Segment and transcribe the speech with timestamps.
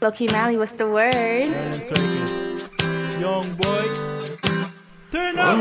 [0.00, 1.46] Loki Mally, what's the word?
[3.20, 3.84] Young boy.
[5.10, 5.56] Turn up.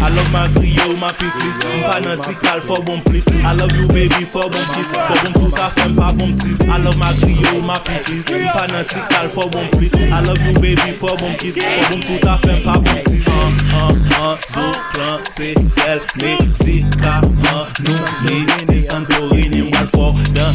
[0.00, 3.72] I love my griyo, ma piklis Mpa nan ti kal fò bon plis I love
[3.76, 6.96] you baby fò bon kiss Fò bon tout a fèm pa bon tis I love
[6.98, 10.92] my griyo, ma piklis Mpa nan ti kal fò bon plis I love you baby
[11.00, 11.56] fò bon kiss.
[11.58, 13.52] Fò bon tout a fèm pa bon tis An,
[13.82, 16.32] an, an, zo, plan, se, sel Me,
[16.62, 18.67] si, ka, an, nou Me, se, santorini Mwal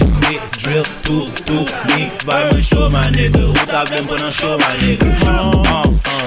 [0.10, 3.48] se, drill Tou, tou, me Vay mwen show my nigga.
[3.48, 5.12] Ou ta blem pou nan show my nigga?
[5.28, 6.23] An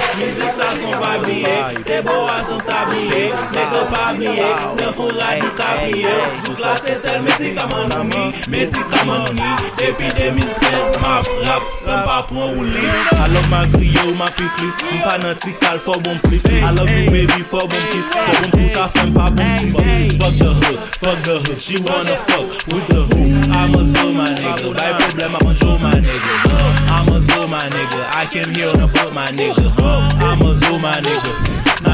[2.97, 4.49] bliye, nek an pa bliye,
[4.81, 8.23] nan kon radi ka bliye Sou klasen sel medikaman nou mi,
[8.53, 13.65] medikaman nou ni Depi 2013 ma rap, san pa pran ou li I love my
[13.75, 16.47] griyo, my piklis, mpa nan ti kal Fò bon plis.
[16.47, 19.77] I love you baby Fò bon kiss, Fò bon puta fèm pa bon kiss
[20.17, 23.51] Fuck the hood, fuck the hood, she wanna fuck with the hood.
[23.53, 26.33] I'm a zo my nigga, bay problem I'm a jo my nigga.
[26.89, 29.67] I'm a zo my nigga, I came here on a boat my nigga.
[30.23, 31.66] I'm a zo my nigga.